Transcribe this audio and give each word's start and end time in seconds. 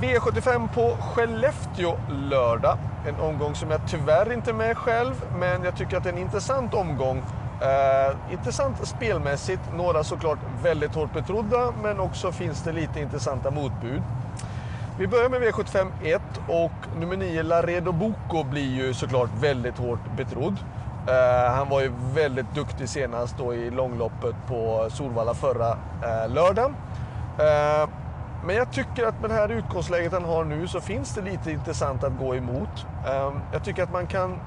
V75 0.00 0.68
på 0.74 0.96
Skellefteå 1.00 1.96
lördag. 2.08 2.78
En 3.06 3.20
omgång 3.20 3.54
som 3.54 3.70
jag 3.70 3.80
tyvärr 3.88 4.32
inte 4.32 4.50
är 4.50 4.54
med 4.54 4.76
själv, 4.76 5.14
men 5.38 5.64
jag 5.64 5.76
tycker 5.76 5.96
att 5.96 6.02
det 6.02 6.08
är 6.08 6.12
en 6.12 6.18
intressant 6.18 6.74
omgång. 6.74 7.22
Eh, 7.62 8.32
intressant 8.32 8.86
spelmässigt, 8.86 9.60
några 9.76 10.04
såklart 10.04 10.38
väldigt 10.62 10.94
hårt 10.94 11.12
betrodda, 11.12 11.72
men 11.82 12.00
också 12.00 12.32
finns 12.32 12.62
det 12.62 12.72
lite 12.72 13.00
intressanta 13.00 13.50
motbud. 13.50 14.02
Vi 14.98 15.06
börjar 15.06 15.28
med 15.28 15.42
V75 15.42 15.90
1 16.04 16.22
och 16.48 16.98
nummer 17.00 17.16
9 17.16 17.42
Laredo 17.42 17.92
Boko 17.92 18.44
blir 18.44 18.74
ju 18.74 18.94
såklart 18.94 19.30
väldigt 19.40 19.78
hårt 19.78 20.16
betrodd. 20.16 20.56
Eh, 21.08 21.52
han 21.52 21.68
var 21.68 21.80
ju 21.80 21.92
väldigt 22.14 22.54
duktig 22.54 22.88
senast 22.88 23.38
då 23.38 23.54
i 23.54 23.70
långloppet 23.70 24.34
på 24.48 24.88
Solvalla 24.90 25.34
förra 25.34 25.68
eh, 26.02 26.28
lördagen. 26.28 26.76
Eh, 27.38 27.88
men 28.46 28.56
jag 28.56 28.72
tycker 28.72 29.06
att 29.06 29.20
med 29.20 29.30
det 29.30 29.34
här 29.34 29.48
utgångsläget 29.48 30.12
han 30.12 30.24
har 30.24 30.44
nu 30.44 30.68
så 30.68 30.80
finns 30.80 31.14
det 31.14 31.22
lite 31.22 31.50
intressant 31.50 32.04
att 32.04 32.18
gå 32.18 32.34
emot. 32.34 32.86
Ehm, 33.06 33.40
jag 33.52 33.64
tycker 33.64 33.82
att 33.82 33.92
man 33.92 34.06
kan... 34.06 34.38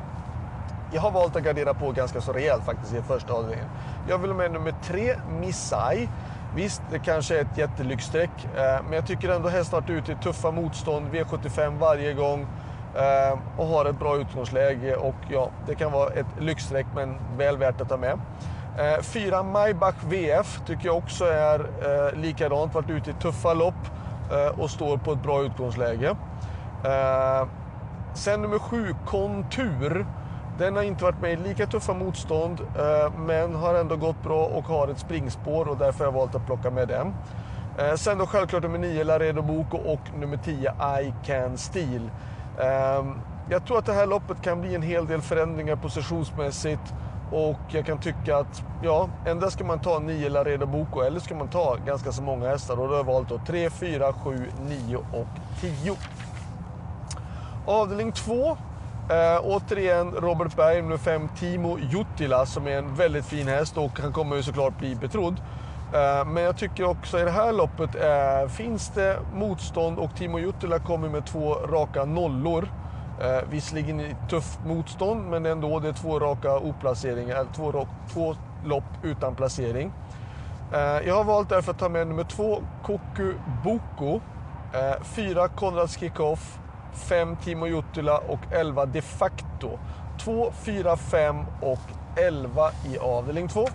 Jag 0.94 1.02
har 1.02 1.12
valt 1.12 1.36
att 1.36 1.44
gardera 1.44 1.74
på 1.74 1.92
ganska 1.92 2.22
så 2.22 2.34
rejält 2.34 2.64
faktiskt 2.64 2.94
i 2.94 3.02
första 3.02 3.34
avdelningen. 3.34 3.70
Jag 4.10 4.18
vill 4.18 4.34
med 4.34 4.52
nummer 4.52 4.74
tre, 4.84 5.16
Missai. 5.40 6.10
Visst, 6.56 6.82
det 6.92 7.00
kanske 7.00 7.38
är 7.38 7.42
ett 7.42 7.58
jättelyxstreck, 7.58 8.30
eh, 8.56 8.84
men 8.84 8.94
jag 8.94 9.08
tycker 9.08 9.30
ändå 9.30 9.50
hästen 9.50 9.76
har 9.76 9.82
varit 9.82 9.90
ute 9.90 10.12
i 10.12 10.16
tuffa 10.16 10.52
motstånd, 10.52 11.08
V75 11.08 11.80
varje 11.80 12.14
gång 12.14 12.48
eh, 12.96 13.40
och 13.58 13.66
har 13.66 13.86
ett 13.86 14.00
bra 14.00 14.18
utgångsläge. 14.18 14.96
Och 14.96 15.16
ja, 15.30 15.52
det 15.68 15.76
kan 15.76 15.92
vara 15.92 16.10
ett 16.10 16.26
lyxstreck, 16.40 16.86
men 16.96 17.18
väl 17.38 17.58
värt 17.58 17.82
att 17.82 17.90
ta 17.90 17.98
med. 17.98 18.20
Eh, 18.78 19.02
fyra 19.02 19.44
Maybach 19.44 19.96
VF 20.04 20.62
tycker 20.66 20.86
jag 20.86 20.98
också 20.98 21.26
är 21.26 21.60
eh, 21.60 22.20
likadant. 22.20 22.74
Varit 22.74 22.90
ute 22.90 23.10
i 23.10 23.14
tuffa 23.14 23.54
lopp 23.54 23.74
eh, 24.32 24.60
och 24.60 24.70
står 24.70 24.98
på 24.98 25.12
ett 25.12 25.24
bra 25.24 25.42
utgångsläge. 25.44 26.16
Eh, 26.86 27.48
sen 28.14 28.42
nummer 28.42 28.60
sju, 28.60 28.96
Kontur. 29.06 30.06
Den 30.60 30.76
har 30.76 30.84
inte 30.84 31.04
varit 31.04 31.22
med 31.22 31.34
i 31.34 31.36
lika 31.36 31.68
tuffa 31.68 31.94
motstånd 31.94 32.62
eh, 32.62 33.14
men 33.18 33.56
har 33.56 33.76
ändå 33.76 33.96
gått 33.96 34.24
bra 34.24 34.46
och 34.46 34.64
har 34.64 34.88
ett 34.88 35.00
springspår 35.00 35.70
och 35.70 35.78
därför 35.78 36.00
har 36.00 36.12
jag 36.12 36.20
valt 36.20 36.36
att 36.36 36.46
plocka 36.46 36.70
med 36.70 36.88
den. 36.88 37.14
Eh, 37.78 37.96
sen 37.96 38.18
då 38.18 38.26
självklart 38.26 38.64
nummer 38.64 38.80
9 38.80 39.04
Laredo 39.04 39.42
Boko 39.42 39.78
och 39.78 40.02
nummer 40.20 40.38
10 40.38 40.74
I 41.02 41.14
Can 41.26 41.58
Steal. 41.58 42.12
Eh, 42.60 43.06
jag 43.50 43.66
tror 43.66 43.78
att 43.78 43.86
det 43.86 43.94
här 43.94 44.06
loppet 44.06 44.42
kan 44.42 44.62
bli 44.62 44.76
en 44.76 44.82
hel 44.82 45.08
del 45.08 45.22
förändringar 45.22 45.76
positionsmässigt. 45.76 46.94
Och 47.34 47.60
jag 47.70 47.86
kan 47.86 47.98
tycka 47.98 48.38
att, 48.38 48.64
ja, 48.84 49.10
endera 49.26 49.52
ska 49.52 49.64
man 49.64 49.80
ta 49.80 50.00
9 50.00 50.30
Laredo 50.30 50.66
Boko 50.66 51.02
eller 51.02 51.20
ska 51.20 51.36
man 51.36 51.48
ta 51.48 51.78
ganska 51.86 52.12
så 52.12 52.22
många 52.22 52.50
hästar. 52.50 52.80
Och 52.80 52.88
då 52.88 52.94
har 52.94 52.98
jag 52.98 53.04
valt 53.04 53.30
då 53.30 53.40
3, 53.48 53.70
4, 53.70 54.14
7, 54.14 54.52
9 54.68 54.98
och 54.98 55.28
10. 55.62 55.96
Avdelning 57.66 58.12
2. 58.12 58.58
Eh, 59.10 59.42
återigen 59.44 60.12
Robert 60.12 60.56
Berg, 60.56 60.82
nummer 60.82 60.98
5, 60.98 61.30
Timo 61.40 61.78
Juttila 61.80 62.46
som 62.46 62.68
är 62.68 62.78
en 62.78 62.96
väldigt 62.96 63.26
fin 63.26 63.48
häst 63.48 63.78
och 63.78 64.00
han 64.00 64.14
kommer 64.14 64.36
ju 64.36 64.44
såklart 64.44 64.78
bli 64.78 64.96
betrodd. 64.96 65.42
Eh, 65.94 66.26
men 66.26 66.44
jag 66.44 66.58
tycker 66.58 66.84
också 66.84 67.20
i 67.20 67.24
det 67.24 67.32
här 67.32 67.54
loppet 67.54 67.96
eh, 67.96 68.50
finns 68.50 68.90
det 68.90 69.20
motstånd 69.34 70.00
och 70.00 70.16
Timo 70.16 70.40
Juttila 70.40 70.80
kommer 70.80 71.10
med 71.10 71.26
två 71.26 71.54
raka 71.54 72.06
nollor. 72.06 72.68
Eh, 73.24 73.50
visserligen 73.50 74.00
i 74.00 74.16
tufft 74.30 74.60
motstånd, 74.66 75.30
men 75.30 75.46
ändå. 75.46 75.80
Det 75.80 75.88
är 75.88 75.94
två 75.94 76.20
raka 76.20 76.58
oplaceringar, 76.58 77.46
två, 77.56 77.88
två 78.14 78.36
lopp 78.66 78.84
utan 79.04 79.36
placering. 79.36 79.92
Eh, 80.74 80.80
jag 80.80 81.16
har 81.16 81.24
valt 81.24 81.50
därför 81.50 81.72
att 81.72 81.80
ta 81.80 81.90
med 81.90 82.08
nummer 82.08 82.24
två, 82.24 82.64
Koku 82.84 83.34
Boko. 83.64 84.22
Eh, 84.74 85.04
fyra, 85.04 85.48
Konrads 85.48 85.98
Kickoff. 85.98 86.60
Fem, 86.94 87.36
Timo 87.36 87.68
Juttila 87.68 88.18
och 88.18 88.40
elva, 88.52 88.86
De 88.86 89.02
facto. 89.02 89.80
Två, 90.24 90.52
fyra, 90.52 90.98
fem 90.98 91.36
och 91.62 91.82
elva 92.18 92.72
i 92.94 92.98
avdelning 92.98 93.48
två. 93.48 93.68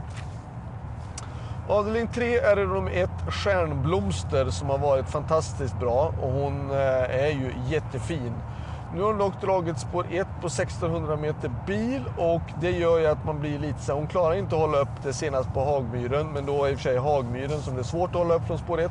Avdelning 1.69 2.09
3 2.09 2.39
är 2.39 2.57
det 2.57 2.67
nummer 2.67 2.91
1, 2.91 3.11
Stjärnblomster, 3.29 4.51
som 4.51 4.69
har 4.69 4.79
varit 4.79 5.09
fantastiskt 5.09 5.81
bra. 5.81 6.15
Och 6.23 6.33
hon 6.33 6.71
eh, 6.71 7.25
är 7.25 7.31
ju 7.31 7.53
jättefin. 7.69 8.35
Nu 8.95 9.01
har 9.01 9.09
hon 9.09 9.19
dock 9.19 9.41
dragit 9.41 9.79
spår 9.79 10.07
1 10.11 10.27
på 10.41 10.47
1600 10.47 11.17
meter 11.17 11.51
bil 11.67 12.05
och 12.17 12.43
det 12.61 12.71
gör 12.71 12.99
ju 12.99 13.07
att 13.07 13.25
man 13.25 13.41
blir 13.41 13.59
lite 13.59 13.81
så 13.81 13.93
Hon 13.95 14.07
klarar 14.07 14.35
inte 14.35 14.55
att 14.55 14.61
hålla 14.61 14.79
upp 14.79 15.03
det 15.03 15.13
senast 15.13 15.55
på 15.55 15.65
Hagmyren, 15.65 16.33
men 16.33 16.47
då 16.47 16.65
är 16.65 16.71
i 16.71 16.75
och 16.75 16.79
för 16.79 16.83
sig 16.83 16.97
Hagmyren 16.97 17.61
som 17.61 17.75
det 17.75 17.81
är 17.81 17.85
svårt 17.85 18.11
att 18.11 18.17
hålla 18.17 18.35
upp 18.35 18.47
från 18.47 18.59
spår 18.59 18.81
1. 18.81 18.91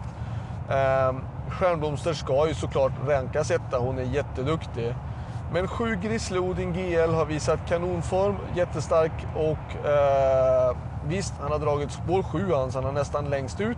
Ehm, 0.69 1.21
Stjärnblomster 1.49 2.13
ska 2.13 2.47
ju 2.47 2.53
såklart 2.53 2.91
rankas 3.07 3.51
etta, 3.51 3.77
hon 3.77 3.99
är 3.99 4.03
jätteduktig. 4.03 4.95
Men 5.53 5.67
7 5.67 5.95
Grislodin 5.95 6.73
GL 6.73 7.13
har 7.13 7.25
visat 7.25 7.59
kanonform, 7.67 8.35
jättestark 8.55 9.11
och 9.35 9.85
eh, 9.85 10.77
visst, 11.07 11.33
han 11.41 11.51
har 11.51 11.59
dragit 11.59 11.91
spår 11.91 12.23
7 12.23 12.49
så 12.49 12.71
han 12.73 12.83
har 12.83 12.91
nästan 12.91 13.29
längst 13.29 13.61
ut. 13.61 13.77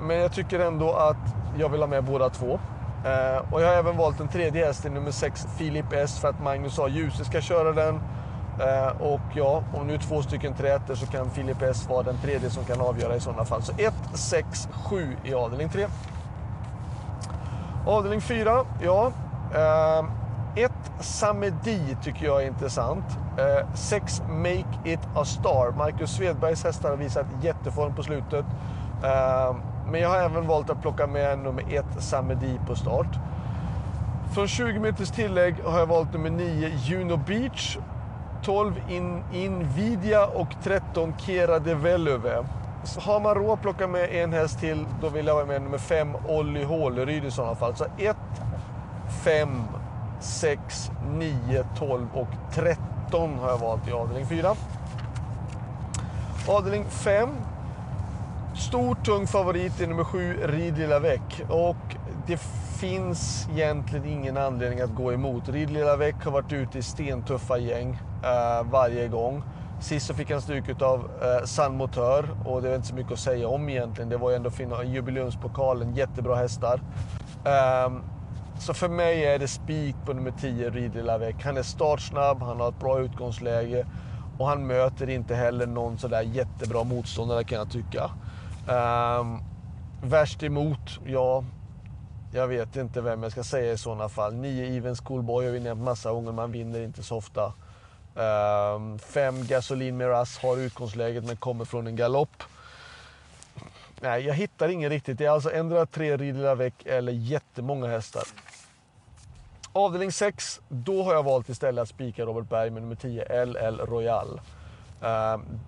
Men 0.00 0.16
jag 0.16 0.32
tycker 0.32 0.60
ändå 0.60 0.92
att 0.92 1.34
jag 1.58 1.68
vill 1.68 1.80
ha 1.80 1.86
med 1.86 2.04
båda 2.04 2.30
två. 2.30 2.58
Eh, 3.06 3.52
och 3.52 3.62
jag 3.62 3.66
har 3.68 3.74
även 3.74 3.96
valt 3.96 4.20
en 4.20 4.28
tredje 4.28 4.66
häst 4.66 4.84
i 4.84 4.90
nummer 4.90 5.10
6, 5.10 5.46
Filip 5.56 5.92
S, 5.92 6.18
för 6.18 6.28
att 6.28 6.42
Magnus 6.42 6.74
sa 6.74 6.88
Ljuse 6.88 7.24
ska 7.24 7.40
köra 7.40 7.72
den. 7.72 8.00
Eh, 8.60 9.02
och 9.02 9.20
ja, 9.34 9.62
om 9.74 9.86
nu 9.86 9.98
två 9.98 10.22
stycken 10.22 10.54
träter 10.54 10.94
så 10.94 11.06
kan 11.06 11.30
Filip 11.30 11.62
S 11.62 11.86
vara 11.88 12.02
den 12.02 12.18
tredje 12.22 12.50
som 12.50 12.64
kan 12.64 12.80
avgöra 12.80 13.16
i 13.16 13.20
sådana 13.20 13.44
fall. 13.44 13.62
Så 13.62 13.72
1, 13.78 13.94
6, 14.14 14.68
7 14.72 15.16
i 15.24 15.34
avdelning 15.34 15.68
3. 15.68 15.86
Avdelning 17.86 18.20
4, 18.20 18.64
ja. 18.82 19.12
Eh, 19.54 20.04
1 20.64 20.72
Samedi 21.00 21.96
tycker 22.02 22.26
jag 22.26 22.42
är 22.42 22.46
intressant. 22.46 23.04
6 23.74 24.20
eh, 24.20 24.28
Make 24.28 24.78
It 24.84 25.00
A 25.14 25.24
Star. 25.24 25.70
Marcus 25.76 26.10
Svedbergs 26.10 26.64
hästar 26.64 26.90
har 26.90 26.96
visat 26.96 27.26
jätteform 27.42 27.94
på 27.94 28.02
slutet. 28.02 28.44
Eh, 29.04 29.56
men 29.90 30.00
jag 30.00 30.08
har 30.08 30.16
även 30.16 30.46
valt 30.46 30.70
att 30.70 30.82
plocka 30.82 31.06
med 31.06 31.38
nummer 31.38 31.64
1 31.74 31.84
Samedi 31.98 32.60
på 32.66 32.74
start. 32.74 33.18
Från 34.34 34.48
20 34.48 34.80
meters 34.80 35.10
tillägg 35.10 35.54
har 35.64 35.78
jag 35.78 35.86
valt 35.86 36.12
nummer 36.12 36.30
9 36.30 36.68
Juno 36.68 37.16
Beach, 37.16 37.78
12 38.42 38.80
In 38.88 39.22
Invidia 39.32 40.26
och 40.26 40.48
13 40.62 41.14
Kera 41.18 41.58
de 41.58 41.74
Velöve. 41.74 42.44
Har 42.98 43.20
man 43.20 43.34
råd 43.34 43.50
att 43.50 43.62
plocka 43.62 43.86
med 43.86 44.14
en 44.14 44.32
häst 44.32 44.60
till, 44.60 44.86
då 45.00 45.08
vill 45.08 45.26
jag 45.26 45.34
ha 45.34 45.44
med 45.44 45.62
nummer 45.62 45.78
5 45.78 46.16
Olli 46.28 46.64
Håleryd 46.64 47.24
i 47.24 47.30
sådana 47.30 47.54
fall. 47.54 47.76
Så 47.76 47.84
1, 47.98 48.16
5, 49.24 49.62
6, 50.20 50.90
9, 51.18 51.64
12 51.78 52.06
och 52.14 52.28
13 52.52 53.38
har 53.38 53.50
jag 53.50 53.58
valt 53.58 53.88
i 53.88 53.92
avdelning 53.92 54.26
4. 54.26 54.54
Avdelning 56.48 56.84
5 56.84 57.28
Stor 58.66 58.94
tung 58.94 59.26
favorit 59.26 59.80
är 59.80 59.86
nummer 59.86 60.04
sju, 60.04 60.36
Ridley 60.42 60.98
Väck. 60.98 61.42
Och 61.48 61.96
det 62.26 62.40
finns 62.80 63.48
egentligen 63.52 64.06
ingen 64.06 64.36
anledning 64.36 64.80
att 64.80 64.94
gå 64.94 65.12
emot. 65.12 65.48
Ridley 65.48 65.96
Väck 65.96 66.24
har 66.24 66.32
varit 66.32 66.52
ute 66.52 66.78
i 66.78 66.82
stentuffa 66.82 67.58
gäng 67.58 67.98
eh, 68.22 68.70
varje 68.70 69.08
gång. 69.08 69.42
Sist 69.80 70.06
så 70.06 70.14
fick 70.14 70.30
han 70.30 70.42
stryk 70.42 70.82
av 70.82 71.10
eh, 71.22 71.44
San 71.44 71.76
Motör 71.76 72.28
och 72.44 72.62
det 72.62 72.70
är 72.70 72.76
inte 72.76 72.88
så 72.88 72.94
mycket 72.94 73.12
att 73.12 73.18
säga 73.18 73.48
om 73.48 73.68
egentligen. 73.68 74.08
Det 74.08 74.16
var 74.16 74.30
ju 74.30 74.36
ändå 74.36 74.50
jubileumspokalen, 74.84 75.94
jättebra 75.94 76.36
hästar. 76.36 76.80
Eh, 77.44 77.92
så 78.58 78.74
för 78.74 78.88
mig 78.88 79.24
är 79.24 79.38
det 79.38 79.48
spik 79.48 79.96
på 80.06 80.12
nummer 80.12 80.32
10, 80.40 80.70
Ridley 80.70 81.02
Lavec. 81.02 81.36
Han 81.44 81.56
är 81.56 81.62
startsnabb, 81.62 82.42
han 82.42 82.60
har 82.60 82.68
ett 82.68 82.80
bra 82.80 83.00
utgångsläge 83.00 83.86
och 84.38 84.46
han 84.46 84.66
möter 84.66 85.10
inte 85.10 85.34
heller 85.34 85.66
någon 85.66 85.98
sådär 85.98 86.22
jättebra 86.22 86.84
motståndare 86.84 87.44
kan 87.44 87.58
jag 87.58 87.70
tycka. 87.70 88.10
Um, 88.68 89.42
värst 90.02 90.42
emot, 90.42 91.00
ja, 91.06 91.44
jag 92.32 92.48
vet 92.48 92.76
inte 92.76 93.00
vem 93.00 93.22
jag 93.22 93.32
ska 93.32 93.44
säga 93.44 93.72
i 93.72 93.78
sådana 93.78 94.08
fall. 94.08 94.34
Nio 94.34 94.76
Even 94.76 94.96
Schoolboy 94.96 95.44
har 95.44 95.52
vi 95.52 95.60
nämnt 95.60 95.84
massa 95.84 96.12
gånger, 96.12 96.32
man 96.32 96.52
vinner 96.52 96.80
inte 96.80 97.02
så 97.02 97.16
ofta. 97.16 97.52
Um, 98.14 98.98
fem 98.98 99.46
Gasolin 99.46 99.96
Miraz 99.96 100.38
har 100.38 100.56
utgångsläget 100.56 101.24
men 101.24 101.36
kommer 101.36 101.64
från 101.64 101.86
en 101.86 101.96
galopp. 101.96 102.42
Nej, 104.00 104.26
jag 104.26 104.34
hittar 104.34 104.68
ingen 104.68 104.90
riktigt. 104.90 105.18
Det 105.18 105.24
är 105.24 105.30
alltså 105.30 105.52
ändra 105.52 105.86
tre 105.86 106.16
Ridley 106.16 106.54
Veck 106.54 106.86
eller 106.86 107.12
jättemånga 107.12 107.86
hästar. 107.86 108.22
Avdelning 109.72 110.12
6, 110.12 110.60
då 110.68 111.02
har 111.02 111.14
jag 111.14 111.22
valt 111.22 111.48
istället 111.48 111.82
att 111.82 111.88
spika 111.88 112.24
Robert 112.24 112.48
Berg 112.48 112.70
med 112.70 112.82
nummer 112.82 112.94
10 112.94 113.44
LL 113.44 113.80
Royal. 113.80 114.40
Um, 115.00 115.60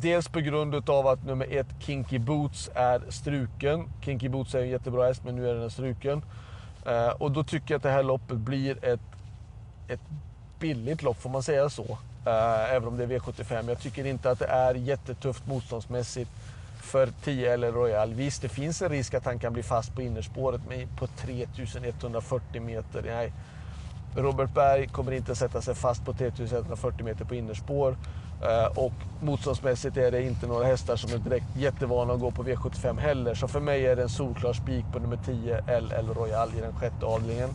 Dels 0.00 0.28
på 0.28 0.40
grund 0.40 0.90
av 0.90 1.06
att 1.06 1.24
nummer 1.24 1.46
ett, 1.50 1.66
Kinky 1.80 2.18
Boots, 2.18 2.70
är 2.74 3.02
struken. 3.08 3.90
Kinky 4.04 4.28
Boots 4.28 4.54
är 4.54 4.62
en 4.62 4.68
jättebra 4.68 5.06
häst, 5.06 5.22
men 5.24 5.36
nu 5.36 5.50
är 5.50 5.54
den 5.54 5.70
struken. 5.70 6.22
Eh, 6.86 7.08
och 7.08 7.30
då 7.32 7.44
tycker 7.44 7.74
jag 7.74 7.76
att 7.76 7.82
det 7.82 7.90
här 7.90 8.02
loppet 8.02 8.36
blir 8.36 8.84
ett, 8.84 9.00
ett 9.88 10.00
billigt 10.60 11.02
lopp, 11.02 11.16
får 11.16 11.30
man 11.30 11.42
säga 11.42 11.68
så? 11.68 11.98
Eh, 12.26 12.74
även 12.74 12.88
om 12.88 12.96
det 12.96 13.04
är 13.04 13.08
V75. 13.08 13.68
Jag 13.68 13.80
tycker 13.80 14.06
inte 14.06 14.30
att 14.30 14.38
det 14.38 14.46
är 14.46 14.74
jättetufft 14.74 15.46
motståndsmässigt. 15.46 16.30
för 16.82 17.08
10 17.24 17.52
eller 17.52 17.72
Royal. 17.72 18.14
Visst, 18.14 18.42
det 18.42 18.48
finns 18.48 18.82
en 18.82 18.88
risk 18.88 19.14
att 19.14 19.24
han 19.24 19.38
kan 19.38 19.52
bli 19.52 19.62
fast 19.62 19.94
på 19.94 20.02
innerspåret 20.02 20.60
men 20.68 20.88
på 20.96 21.06
3140 21.06 22.62
meter. 22.62 23.02
Nej. 23.02 23.32
Robert 24.18 24.54
Berg 24.54 24.86
kommer 24.88 25.12
inte 25.12 25.34
sätta 25.34 25.60
sig 25.60 25.74
fast 25.74 26.04
på 26.04 26.12
3140 26.12 27.04
meter 27.04 27.24
på 27.24 27.34
innerspår. 27.34 27.96
Eh, 28.42 28.78
och 28.78 28.92
motståndsmässigt 29.22 29.96
är 29.96 30.10
det 30.10 30.22
inte 30.22 30.46
några 30.46 30.66
hästar 30.66 30.96
som 30.96 31.12
är 31.12 31.18
direkt 31.18 31.56
jättevana 31.56 32.12
att 32.12 32.20
gå 32.20 32.30
på 32.30 32.44
V75 32.44 32.98
heller. 32.98 33.34
Så 33.34 33.48
för 33.48 33.60
mig 33.60 33.86
är 33.86 33.96
det 33.96 34.02
en 34.02 34.08
solklar 34.08 34.52
spik 34.52 34.84
på 34.92 34.98
nummer 34.98 35.18
10, 35.24 35.80
LL 35.80 36.14
Royal 36.14 36.48
i 36.58 36.60
den 36.60 36.74
sjätte 36.74 37.06
avdelningen. 37.06 37.50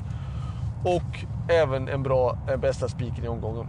Och 0.85 1.25
även 1.49 1.87
en 1.87 2.03
bra 2.03 2.37
en 2.49 2.59
bästa 2.59 2.87
spiken 2.87 3.25
i 3.25 3.27
omgången. 3.27 3.67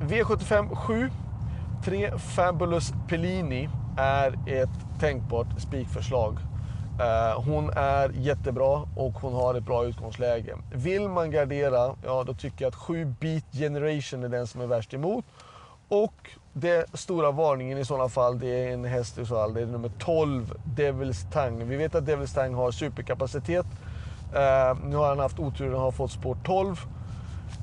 V75 0.00 0.74
7. 0.74 1.10
3 1.84 2.18
Fabulous 2.18 2.92
Pellini 3.08 3.68
är 3.96 4.38
ett 4.46 5.00
tänkbart 5.00 5.46
spikförslag. 5.58 6.38
Eh, 7.02 7.42
hon 7.42 7.70
är 7.70 8.10
jättebra 8.14 8.86
och 8.96 9.12
hon 9.12 9.34
har 9.34 9.54
ett 9.54 9.64
bra 9.64 9.84
utgångsläge. 9.84 10.56
Vill 10.72 11.08
man 11.08 11.30
gardera, 11.30 11.94
ja 12.04 12.24
då 12.24 12.34
tycker 12.34 12.64
jag 12.64 12.68
att 12.68 12.74
7 12.74 13.14
Beat 13.20 13.44
Generation 13.52 14.24
är 14.24 14.28
den 14.28 14.46
som 14.46 14.60
är 14.60 14.66
värst 14.66 14.94
emot. 14.94 15.24
Och 15.88 16.30
den 16.52 16.84
stora 16.94 17.30
varningen 17.30 17.78
i 17.78 17.84
sådana 17.84 18.08
fall, 18.08 18.38
det 18.38 18.46
är 18.46 18.72
en 18.72 18.84
häst 18.84 19.18
i 19.18 19.26
så 19.26 19.34
fall, 19.34 19.54
det 19.54 19.62
är 19.62 19.66
nummer 19.66 19.90
12, 19.98 20.54
Devils 20.64 21.26
Tang. 21.32 21.68
Vi 21.68 21.76
vet 21.76 21.94
att 21.94 22.06
Devils 22.06 22.34
Tang 22.34 22.54
har 22.54 22.70
superkapacitet. 22.70 23.66
Uh, 23.66 24.84
nu 24.84 24.96
har 24.96 25.08
han 25.08 25.18
haft 25.18 25.38
oturen 25.38 25.74
att 25.74 25.80
ha 25.80 25.92
fått 25.92 26.10
spår 26.10 26.36
12. 26.44 26.80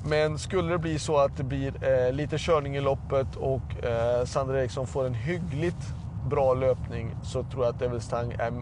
Men 0.04 0.38
skulle 0.38 0.72
det 0.72 0.78
bli 0.78 0.98
så 0.98 1.18
att 1.18 1.36
det 1.36 1.44
blir 1.44 1.72
uh, 1.88 2.12
lite 2.12 2.38
körning 2.38 2.76
i 2.76 2.80
loppet 2.80 3.36
och 3.36 3.62
uh, 3.84 4.24
Sander 4.24 4.56
Eriksson 4.56 4.86
får 4.86 5.06
en 5.06 5.14
hyggligt 5.14 5.94
bra 6.30 6.54
löpning 6.54 7.14
så 7.22 7.42
tror 7.42 7.64
jag 7.64 7.74
att 7.74 7.78
Devils 7.78 8.08
Tang 8.08 8.32
är 8.32 8.52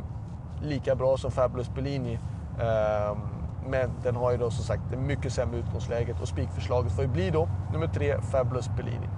lika 0.63 0.95
bra 0.95 1.17
som 1.17 1.31
Fabulous 1.31 1.75
Bellini. 1.75 2.19
Ehm, 2.61 3.19
men 3.67 3.91
den 4.03 4.17
har 4.17 4.31
ju 4.31 4.37
då 4.37 4.51
som 4.51 4.65
sagt 4.65 4.83
det 4.91 4.97
mycket 4.97 5.33
sämre 5.33 5.59
utgångsläge 5.59 6.15
och 6.23 6.29
spikförslaget 6.29 6.93
får 6.93 7.05
ju 7.05 7.11
bli 7.11 7.31
då 7.31 7.49
nummer 7.73 7.87
3 7.87 8.21
Fabulous 8.21 8.71
Bellini. 8.77 9.09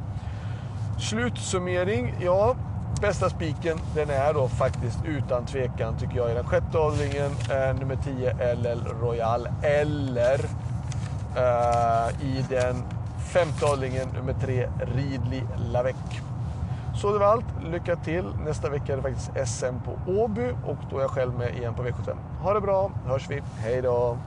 Slutsummering, 0.98 2.14
ja. 2.20 2.54
Bästa 3.00 3.30
spiken, 3.30 3.78
den 3.94 4.10
är 4.10 4.34
då 4.34 4.48
faktiskt 4.48 4.98
utan 5.04 5.46
tvekan 5.46 5.96
tycker 5.98 6.16
jag 6.16 6.30
i 6.30 6.34
den 6.34 6.44
sjätte 6.44 6.78
avdelningen, 6.78 7.30
eh, 7.50 7.74
nummer 7.80 7.96
10 7.96 8.54
LL 8.54 8.84
Royal. 9.00 9.48
Eller 9.62 10.40
eh, 11.36 12.26
i 12.26 12.44
den 12.48 12.76
femte 13.32 13.66
avdelningen, 13.66 14.08
nummer 14.16 14.32
3 14.32 14.68
Ridley 14.96 15.42
Lavec. 15.72 15.96
Så 16.94 17.12
det 17.12 17.18
var 17.18 17.26
allt. 17.26 17.44
Lycka 17.62 17.96
till. 17.96 18.24
Nästa 18.44 18.68
vecka 18.68 18.92
är 18.92 18.96
det 18.96 19.02
faktiskt 19.02 19.30
SM 19.48 19.74
på 19.84 20.12
Åby 20.12 20.50
och 20.66 20.78
då 20.90 20.96
är 20.96 21.00
jag 21.00 21.10
själv 21.10 21.34
med 21.34 21.56
igen 21.56 21.74
på 21.74 21.82
V75. 21.82 22.16
Ha 22.42 22.54
det 22.54 22.60
bra, 22.60 22.90
hörs 23.06 23.30
vi. 23.30 23.42
Hej 23.58 23.82
då! 23.82 24.18